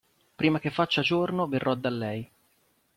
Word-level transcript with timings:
Prima 0.35 0.57
che 0.57 0.71
faccia 0.71 1.01
giorno, 1.03 1.45
verrò 1.47 1.75
da 1.75 1.91
lei. 1.91 2.27